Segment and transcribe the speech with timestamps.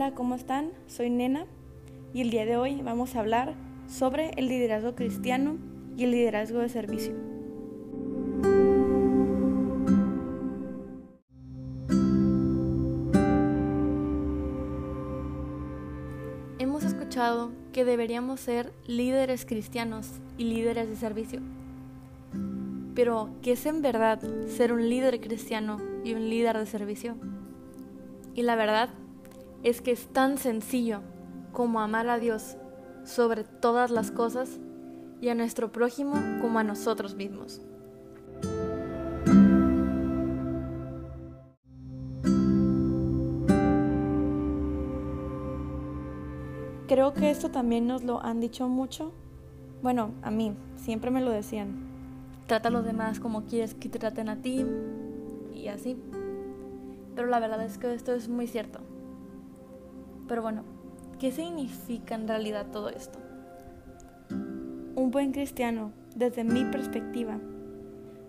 [0.00, 0.72] Hola, ¿cómo están?
[0.86, 1.44] Soy Nena
[2.14, 3.54] y el día de hoy vamos a hablar
[3.86, 5.58] sobre el liderazgo cristiano
[5.94, 7.12] y el liderazgo de servicio.
[16.58, 21.42] Hemos escuchado que deberíamos ser líderes cristianos y líderes de servicio.
[22.94, 27.16] Pero, ¿qué es en verdad ser un líder cristiano y un líder de servicio?
[28.34, 28.88] Y la verdad
[29.62, 31.02] es que es tan sencillo
[31.52, 32.56] como amar a Dios
[33.04, 34.58] sobre todas las cosas
[35.20, 37.60] y a nuestro prójimo como a nosotros mismos.
[46.88, 49.12] Creo que esto también nos lo han dicho mucho.
[49.80, 51.86] Bueno, a mí, siempre me lo decían.
[52.46, 54.66] Trata a los demás como quieres que te traten a ti
[55.54, 55.96] y así.
[57.14, 58.80] Pero la verdad es que esto es muy cierto.
[60.30, 60.62] Pero bueno,
[61.18, 63.18] ¿qué significa en realidad todo esto?
[64.30, 67.40] Un buen cristiano, desde mi perspectiva,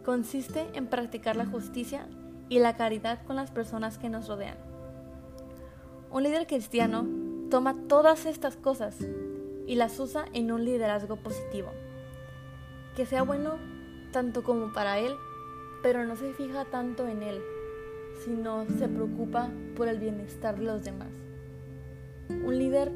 [0.04, 2.08] consiste en practicar la justicia
[2.50, 4.58] y la caridad con las personas que nos rodean.
[6.10, 7.06] Un líder cristiano
[7.52, 8.98] toma todas estas cosas
[9.68, 11.70] y las usa en un liderazgo positivo,
[12.96, 13.60] que sea bueno
[14.12, 15.14] tanto como para él,
[15.84, 17.44] pero no se fija tanto en él,
[18.26, 21.21] sino se preocupa por el bienestar de los demás.
[22.46, 22.92] Un líder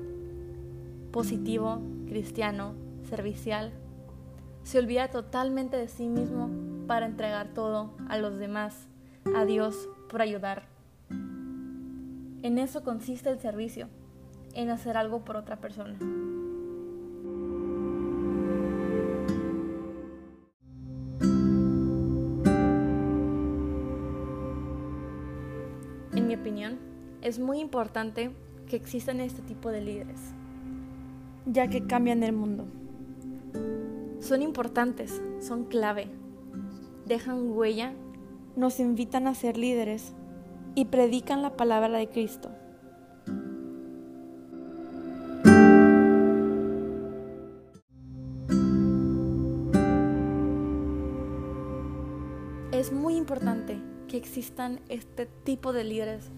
[1.12, 2.74] positivo, cristiano,
[3.10, 3.72] servicial,
[4.64, 6.50] se olvida totalmente de sí mismo
[6.88, 8.88] para entregar todo a los demás,
[9.36, 10.68] a Dios, por ayudar.
[11.10, 13.88] En eso consiste el servicio,
[14.54, 15.98] en hacer algo por otra persona.
[26.14, 26.80] En mi opinión,
[27.22, 28.32] es muy importante
[28.66, 30.20] que existan este tipo de líderes,
[31.46, 32.66] ya que cambian el mundo.
[34.20, 36.08] Son importantes, son clave,
[37.06, 37.94] dejan huella,
[38.56, 40.14] nos invitan a ser líderes
[40.74, 42.50] y predican la palabra de Cristo.
[52.72, 56.30] Es muy importante que existan este tipo de líderes,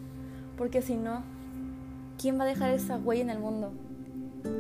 [0.58, 1.24] porque si no,
[2.20, 3.74] ¿Quién va a dejar esa huella en el mundo?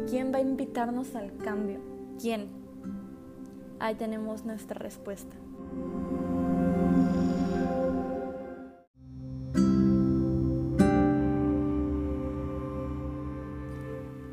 [0.07, 1.79] ¿Quién va a invitarnos al cambio?
[2.21, 2.49] ¿Quién?
[3.79, 5.35] Ahí tenemos nuestra respuesta.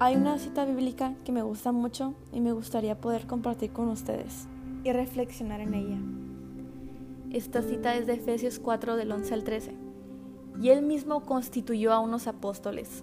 [0.00, 4.48] Hay una cita bíblica que me gusta mucho y me gustaría poder compartir con ustedes
[4.84, 5.98] y reflexionar en ella.
[7.30, 9.74] Esta cita es de Efesios 4 del 11 al 13.
[10.60, 13.02] Y él mismo constituyó a unos apóstoles,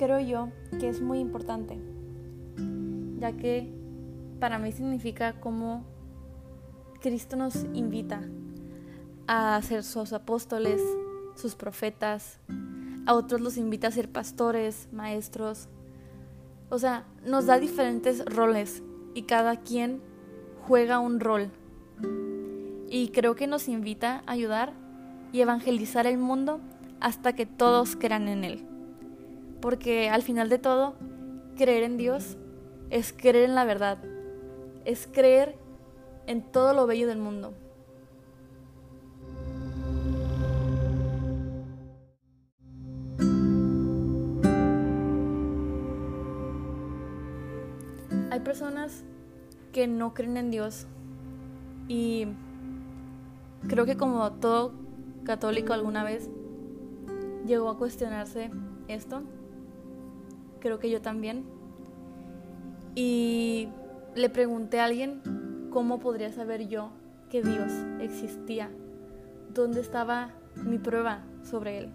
[0.00, 1.78] creo yo que es muy importante,
[3.18, 3.70] ya que
[4.40, 5.84] para mí significa cómo
[7.02, 8.22] Cristo nos invita
[9.26, 10.80] a ser sus apóstoles,
[11.34, 12.38] sus profetas,
[13.04, 15.68] a otros los invita a ser pastores, maestros.
[16.70, 18.82] O sea, nos da diferentes roles
[19.12, 20.00] y cada quien
[20.66, 21.50] juega un rol.
[22.88, 24.72] Y creo que nos invita a ayudar
[25.30, 26.58] y evangelizar el mundo
[27.00, 28.69] hasta que todos crean en Él
[29.60, 30.94] porque al final de todo,
[31.56, 32.36] creer en Dios
[32.90, 33.98] es creer en la verdad,
[34.84, 35.56] es creer
[36.26, 37.54] en todo lo bello del mundo.
[48.30, 49.04] Hay personas
[49.72, 50.86] que no creen en Dios
[51.88, 52.26] y
[53.68, 54.72] creo que como todo
[55.24, 56.30] católico alguna vez
[57.44, 58.50] llegó a cuestionarse
[58.88, 59.22] esto
[60.60, 61.44] creo que yo también.
[62.94, 63.68] Y
[64.14, 66.90] le pregunté a alguien cómo podría saber yo
[67.30, 68.70] que Dios existía,
[69.54, 71.92] dónde estaba mi prueba sobre Él.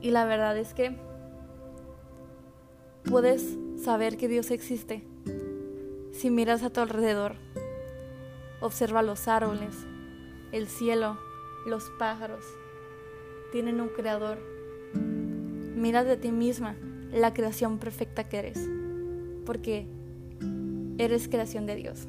[0.00, 0.96] Y la verdad es que
[3.04, 5.04] puedes saber que Dios existe
[6.12, 7.36] si miras a tu alrededor.
[8.60, 9.74] Observa los árboles,
[10.52, 11.18] el cielo,
[11.66, 12.44] los pájaros.
[13.50, 14.38] Tienen un creador.
[14.94, 16.76] Mira de ti misma
[17.12, 18.68] la creación perfecta que eres,
[19.44, 19.86] porque
[20.98, 22.08] eres creación de Dios.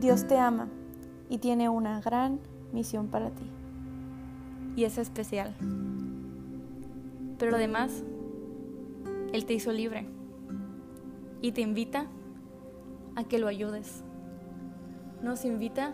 [0.00, 0.68] Dios te ama
[1.28, 2.38] y tiene una gran
[2.72, 3.42] misión para ti.
[4.76, 5.54] Y es especial.
[7.38, 8.04] Pero además,
[9.32, 10.06] Él te hizo libre
[11.42, 12.06] y te invita
[13.16, 14.05] a que lo ayudes.
[15.26, 15.92] Nos invita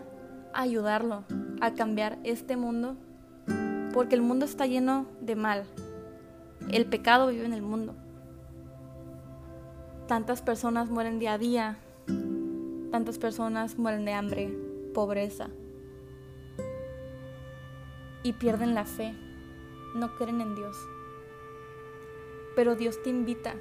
[0.53, 1.23] a ayudarlo
[1.59, 2.95] a cambiar este mundo
[3.91, 5.63] porque el mundo está lleno de mal.
[6.69, 7.95] El pecado vive en el mundo.
[10.07, 11.79] Tantas personas mueren día a día.
[12.91, 14.55] Tantas personas mueren de hambre,
[14.93, 15.49] pobreza.
[18.21, 19.15] Y pierden la fe.
[19.95, 20.77] No creen en Dios.
[22.55, 23.55] Pero Dios te invita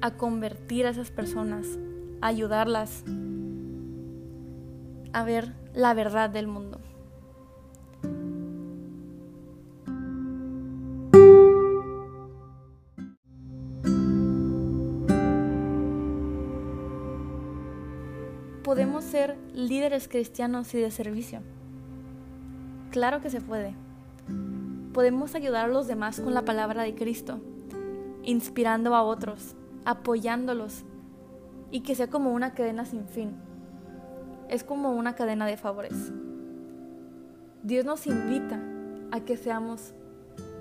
[0.00, 1.78] a convertir a esas personas,
[2.20, 3.04] ayudarlas
[5.12, 6.80] a ver la verdad del mundo.
[18.62, 21.40] Podemos ser líderes cristianos y de servicio.
[22.90, 23.74] Claro que se puede.
[24.92, 27.40] Podemos ayudar a los demás con la palabra de Cristo,
[28.22, 29.54] inspirando a otros,
[29.84, 30.84] apoyándolos
[31.70, 33.34] y que sea como una cadena sin fin.
[34.48, 36.12] Es como una cadena de favores.
[37.62, 38.60] Dios nos invita
[39.10, 39.92] a que seamos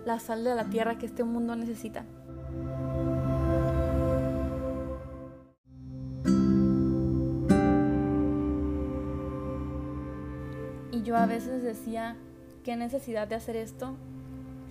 [0.06, 2.04] la sal de la tierra que este mundo necesita.
[10.92, 12.16] Y yo a veces decía,
[12.64, 13.96] ¿qué necesidad de hacer esto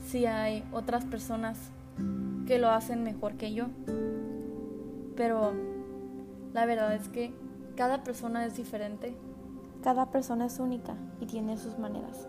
[0.09, 1.59] si hay otras personas
[2.47, 3.67] que lo hacen mejor que yo?
[5.17, 5.53] Pero
[6.55, 7.33] la verdad es que
[7.77, 9.15] cada persona es diferente.
[9.83, 12.29] Cada persona es única y tiene sus maneras.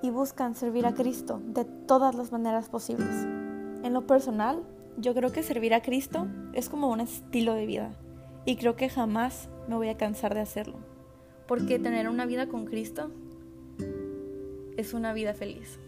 [0.00, 3.26] Y buscan servir a Cristo de todas las maneras posibles.
[3.82, 4.62] En lo personal,
[4.96, 7.92] yo creo que servir a Cristo es como un estilo de vida.
[8.46, 10.76] Y creo que jamás me voy a cansar de hacerlo.
[11.48, 13.10] Porque tener una vida con Cristo
[14.76, 15.80] es una vida feliz.